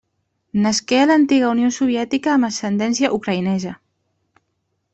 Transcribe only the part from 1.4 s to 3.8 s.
Unió Soviètica amb ascendència ucraïnesa.